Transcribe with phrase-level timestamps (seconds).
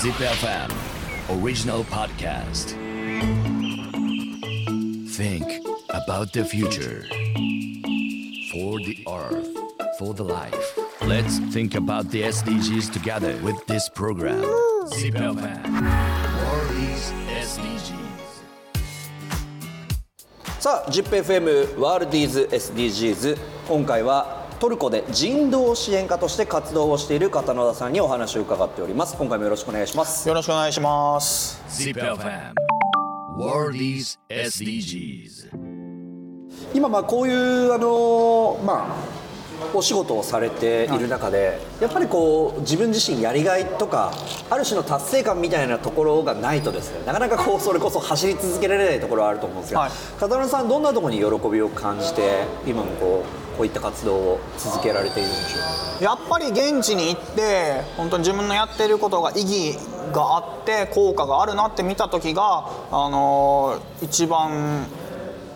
[0.00, 0.70] Zip FM
[1.30, 2.70] original podcast.
[5.10, 7.04] Think about the future.
[8.52, 9.48] For the earth,
[9.98, 10.78] for the life.
[11.02, 14.42] Let's think about the SDGs together with this program.
[14.88, 15.62] Zip FM
[16.42, 17.96] World is SDGs.
[20.58, 23.38] さあ ZIPFM ワールディーズ SDGs
[23.68, 31.63] 今回は トルコで人道支援家として活動をしている片野田さんにお話を伺っております今回もよろしくお願いしますよろしくお願いします。
[31.67, 32.53] Zip FM
[33.39, 35.49] World is SDGs.
[36.75, 38.95] 今まあこういうあのまあ
[39.73, 44.11] お仕事をされている中で、やっぱりこう自分自身やりがいとか
[44.51, 56.03] ある種の達成感みたいなところがないとですねなかなかこうそれこそ走り続けられないところはあると思うんですが、はい片野さんどんなところに喜びを感じて今もこうこういった活動を続けられているんでしょうか？
[56.03, 59.77] やっぱり現地に行って本当に自分のやっていることが意義
[60.11, 64.87] があって効果があるなって見た時があのー一番、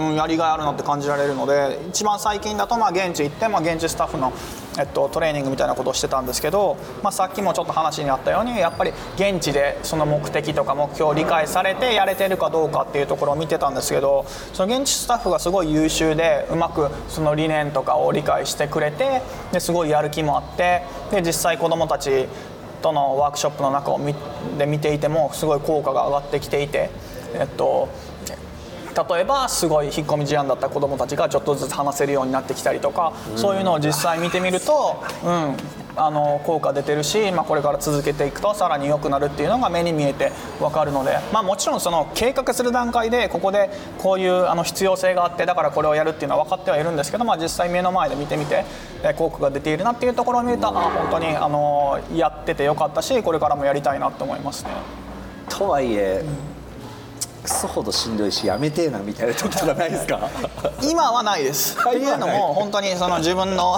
[0.00, 4.32] うん、やりがいあるなって感じられるので一番最近だとまあ現地行って、まあ、現地スタッフの、
[4.78, 22.26] えっと、トレーニングみたいなことをしてたんですけど、まあ、さっきもちょっと話にあったようにやっぱり現地でその目的とか目標を理解されてやれてるかどうかっていうところを見てたんですけどその現地スタッフがすごい優秀でうまくその理念とかを理解してくれてですごいやる気もあってで実際子どもたち
[22.80, 24.14] とのワークショップの中を見
[24.58, 26.90] で見ていてもすごい効果が上がってきていて、
[27.34, 27.88] えっと、
[28.94, 35.56] 例えばすごい引っ込み思案だった子どもたちがちょっとずつ話せるようになってきたりとか、そういうのを実際見てみると、うん、
[35.96, 48.64] あの効果出てるし、まあ、これから続けていくとさらに良くなるっていうのが目に見えて分かるので、まあ、もちろんその計画する段階でここでこういうあの必要性があってだからこれをやるっていうのは分かってはいるんですけど、まあ、実際目の前で見てみて
[49.02, 54.70] えー効果が出ているなっていうところを見るとあ本当にあのやっててよかったしこれからもやりたいなと思いますね。
[55.48, 56.24] とはいえ、
[57.42, 60.20] クソほどしんどいしやめてえなみたいな時とかないですか？
[60.82, 61.76] 今はないです。
[61.80, 62.02] ってい。
[62.08, 63.76] うのも本当にその自分の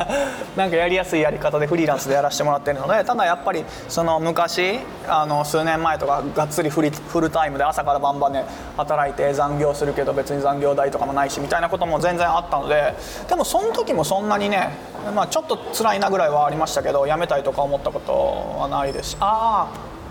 [0.56, 8.44] なんかやりやすいやり方でフリーランスでやらせてもらってるのでただやっぱりその昔あの数年前とかがっつりフリフルタイムで朝から晩まで
[8.76, 12.94] 働いて残業するけど別に残業代とかもないしみたいなことも全然あったので
[13.28, 14.70] でもその時もそんなにね、
[15.14, 19.10] まあ、ちょっと辛いなぐらいはありましたけど辞めたいとか思ったことはないです。
[19.10, 19.66] しあ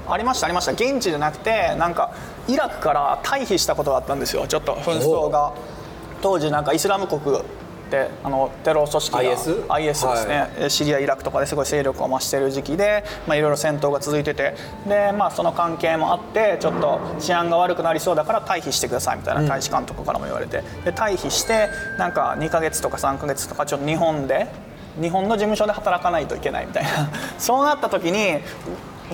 [0.08, 0.72] あありましたありました。
[0.74, 2.10] 現地じゃなくてなんか
[2.48, 4.48] イラクから退避したことがあったんですよ。
[4.48, 5.54] ちょっと紛争が。
[6.22, 7.44] 当時なんかイスラム国っ
[7.92, 9.66] てあのテロ組織が IS?
[9.68, 14.56] IS ですね、えシリアイラクとかですごい勢力を増している時期で、まあ、いろいろ戦闘が続いてて。
[14.88, 20.64] で、まあ、その関係もあってちょっと治安が悪くなりそうだから退避してくださいみたいな大使館とかからも言われて。
[20.86, 24.48] で退避してなんか2ヶ月とか3ヶ月とかちょっと日本で
[25.02, 26.90] 日本の事務所で働かないといけないみたいな。
[27.38, 28.40] そうなった時に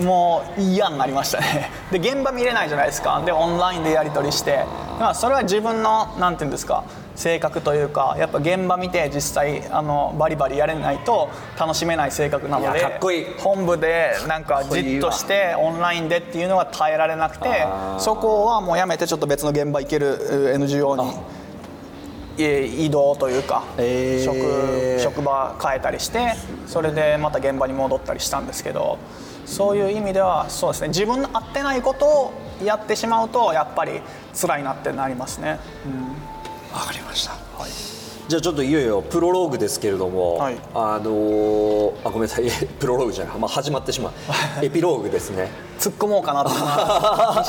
[0.02, 1.72] もう嫌になりましたね。
[1.92, 3.22] で現場見れないじゃないですか。
[3.26, 4.66] でオンラインでやり取りして、
[5.00, 6.84] まあ、それは自分のなんていうんですか
[7.16, 13.26] 性格というかやっぱ現場見て実際あのバリバリやれないと楽しめない性格なのいでやかっこいい。
[13.40, 17.66] 本部でなんかじっとしてオンラインでっていうのは耐えられなくて
[17.98, 21.37] そこはもうやめてちょっと別の現場行けるえー NGO にえー
[22.38, 24.24] 移動というか、へー。
[24.24, 26.34] 職職場変えたりして
[26.68, 28.98] それでまた現場に戻ったりしたんですけど
[29.46, 32.34] そういう意味ではそうですね自分の合ってないことを
[32.64, 34.02] やってしまうとやっぱり
[34.40, 35.60] 辛いなってなりますね。
[36.74, 37.34] わかりました、
[38.28, 40.58] じゃあちょっといよいよプロローグですけれども、はい。
[40.76, 42.50] あのーあごめんなさい。
[42.80, 44.14] プロローグじゃない、まあ、始まってしまう。
[44.62, 45.50] エピローグですね。
[45.80, 46.52] 突っ込もうかなって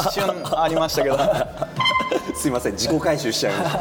[0.03, 1.17] 一瞬ありましたけど
[2.39, 3.79] すいません自己回収しちゃいました、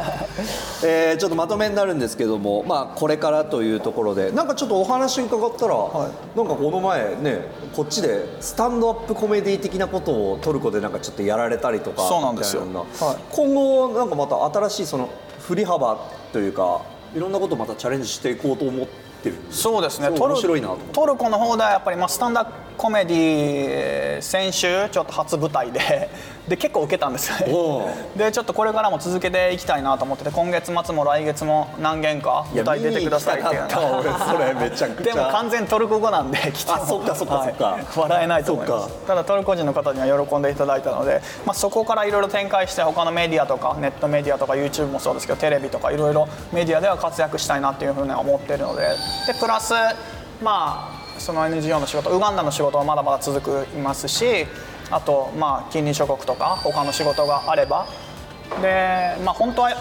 [0.86, 12.62] えーちょっとまとめになるんですけども、まあ、これからというところでなんかちょっとお話伺ったら、なんかこの前ねこっちでスタンドアップコメディ的なことをトルコでなんかちょっとやられたりとかそうなんですよ。
[12.62, 13.16] はい。
[13.30, 15.08] 今後なんかまた新しいその
[15.40, 15.98] 振り幅
[16.32, 16.80] というか
[17.14, 18.86] いろんなことをまたチャレンジしていこうと思っ
[19.22, 20.08] てるんですそうですね。
[20.08, 20.92] トル面白いなと思って。
[20.92, 26.08] トルコの方ではやっぱりまあスタンダップコメディ先週ちょっと初舞台で
[26.48, 27.28] で結構受けたんです。
[27.42, 33.68] よでちょっとこれからも続けていきたいなと思ってて今月末も来月も何件か舞台出てくださいっていう。
[33.68, 37.64] それめちゃでも完全トルコ語なんで来てもあそっかそっかそっか。
[37.64, 39.06] はい笑えないと思います。
[39.06, 48.82] ただトルコ人の方には喜んでいただいたので、まあ、そこからいろいろ展開して他のメディアとかネットメディアとか YouTube もそうですけどテレビとかいろいろメディアでは活躍したいなっていうふうには思っているので
[49.26, 49.74] でプラス
[50.40, 54.46] まあその NGO の仕事ウガンダの仕事はまだまだ続きますし
[54.90, 57.86] あとまあ近隣諸国とか他の仕事があれば。
[58.62, 59.76] でまあ本当は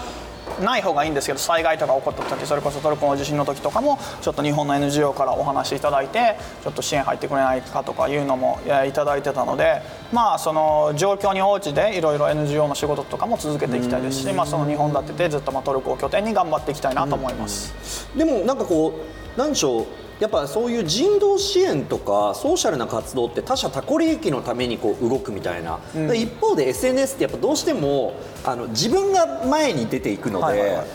[0.61, 9.81] ない方がいいんですけど災害とか起こった時それこそトルコの地震の時とかもちょっと日本の NGO からお話いただいてちょっと支援入ってくれないかとかいうのもえーいただいてたので
[10.11, 18.09] まあその状況に応じていろいろ NGO の仕事とかも続けていきたいですしまあその2本立ててずっとまあトルコを拠点に頑張っていきたいなと思います。
[18.17, 18.93] でもなんかこ
[19.35, 19.85] うなんでしょう
[20.19, 30.69] やっぱそういう人道支援とかソーシャルな活動って他者他己利益のためにこう動くみたいな、で一方で SNS ってやっぱどうしてもあの自分が前に出ていくので、はいはい。
[30.75, 30.87] はい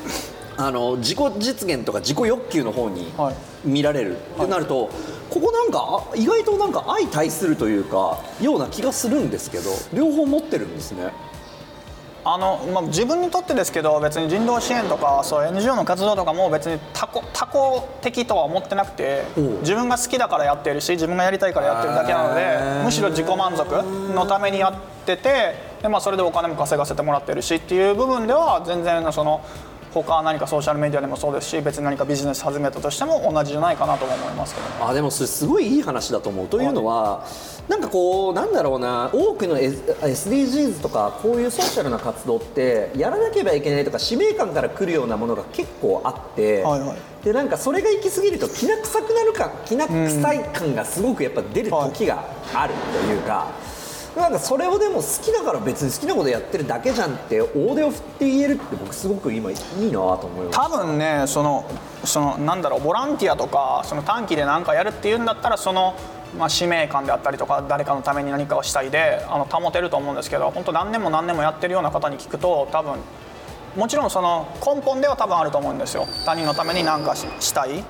[0.54, 3.34] あの自己実現とか自己欲求の方にはい。
[3.64, 4.90] 見られるってなると、
[5.30, 11.12] ここなんかあ意外となんか相対するというかような気がするんですけど両方持ってるんですね。
[12.24, 17.50] あのまあ、自分にとってですけど別に人道支援とかそう NGO の活動とかも別に他己他己
[18.00, 19.24] 的とは思ってなくて
[19.62, 23.64] 自分が好きだからやってるし自分がやりたいからやってるだけなのでむしろ自己満足
[24.14, 29.44] のためにやっててで、まあ、それでお金も稼がせてもらってるしっていう部分では全然その
[30.00, 34.88] 他何かソーシャルメディアでもそうですし別に何かビジネス始めたとしても同じじゃないかなとも思いますけど。
[34.88, 36.48] あでもそれすごいいい話だと思う。
[36.48, 37.26] というのは
[37.68, 46.96] なんかこうなんだろうな多くの SDGs とかこういうソーシャルな活動ってやらなければいけないとか使命感から来るようなものが結構あって、はいはい。
[47.24, 52.24] でなんかそれが行き過ぎるときな臭くなるかきな臭い感がすごくやっぱ出る時が
[52.54, 52.74] ある
[53.06, 53.61] というか。
[54.16, 60.58] なんかそれをでも好きだから別に好きなことやってるだけじゃんって大手を振って言えるって僕すごく今いいなと思います。
[60.58, 61.64] 多分ねその
[62.04, 65.94] そのなんだろうボランティアとかその短期で何かやるっていうんだったらその、
[66.38, 72.96] まあ、使命感であったりとか誰かのために何かをしたいであの保てると思うんですけど本当何年も何年もやってるような方に聞くと多分
[73.76, 76.06] もちろんその根本では多分あると思うんですよ。
[76.26, 77.82] 他人のために何かしたい、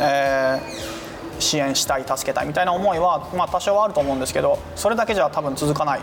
[0.00, 0.93] えー
[1.38, 6.00] 支援したい助けたいみたいな思いは、まあ、多少はあると思うんですけどそれだけじゃ多分続かない、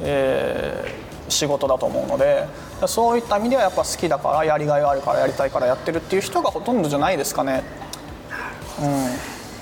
[0.00, 2.46] えー仕事だと思うので
[2.86, 7.62] そういった意味ではやっぱ好きだからやりがいがあるからやりたいからやってるっていう人がほとんどじゃないですかね。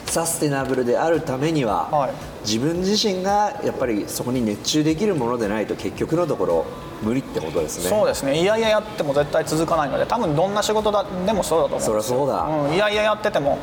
[0.07, 2.13] サステナブルであるためには、はい。
[2.43, 6.67] 自分自身がやっぱりそこに熱中できるものでないと結局のところ
[7.03, 7.91] 無理ってことですね。
[7.91, 8.41] そうですね。
[8.41, 11.93] いやいややっても絶対続かないので多分どんな仕事だでもそうだと思うんですよ。
[11.93, 12.69] そりゃそうだ。
[12.71, 13.59] ん、いやいややってても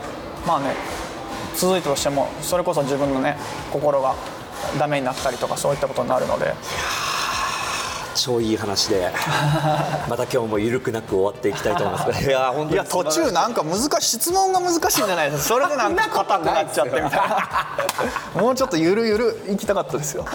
[0.45, 0.75] まあね
[1.57, 3.37] 続いたとしてもそれこそ自分のね
[3.71, 4.15] 心が
[4.79, 6.53] ダメになったりとかそういったことになるので。
[8.15, 9.11] 超いい話で
[10.09, 12.23] また今日も緩くなく終わっていきたいと思います。
[12.23, 15.49] いや本当にいや途中なんか難しい質問が難しいんじゃないです。
[15.49, 17.67] かそれでなんか硬くなっちゃってみたいな。
[18.41, 20.25] もうちょっとゆるゆる行きたかったですよ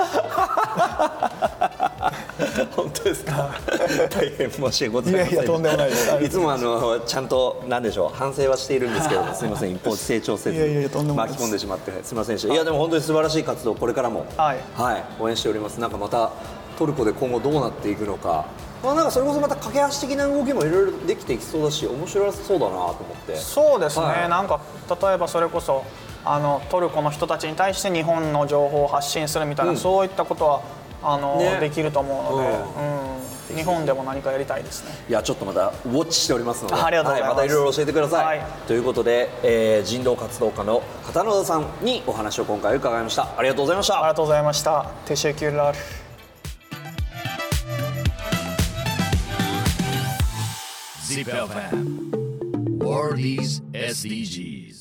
[2.76, 3.50] 本当ですか？
[4.10, 5.32] 大変申し訳ございません。
[5.32, 6.24] いやいやとんでもないです。
[6.24, 11.92] いつもあのちゃんとなんでしょう反省はしているんですけども すみません一方成長せず巻き込んでしまって。
[12.02, 12.52] すみませんでした。
[12.52, 14.58] いやでも本当に素晴らしい活動これからもはい。
[15.18, 15.78] 応援しております。
[15.80, 16.30] なんかまた
[16.78, 18.44] トルコで今後どうなっていくのか。
[18.82, 22.94] まあなんかそれこそまた駆け足的な動きもいろいろできていきそうだし面白そうだなと思っ
[23.26, 23.36] て。
[23.36, 24.28] そうですね、はい。
[24.30, 24.58] なんか
[25.02, 25.84] 例えばそれこそ
[26.24, 29.76] あのトルコの人たちに対して日本の情報を発信するみたいな、うん。
[29.76, 30.60] そういったことは
[31.02, 31.58] あの、ね。
[31.60, 33.56] できると思うので、ううん。
[33.56, 34.92] 日本でも何かやりたいですね。
[35.08, 37.30] いやちょっとまたウォッチしておりますのでありがとうございます。
[37.30, 38.46] はまたいろいろ教えてください、はい。
[38.66, 43.28] ということで、えー人道活動家の片野田さんにお話を今回伺いました。
[43.36, 43.98] ありがとうございました。
[43.98, 44.86] ありがとうございました。
[45.06, 45.78] テシェキュラル。
[53.72, 54.79] SDGs.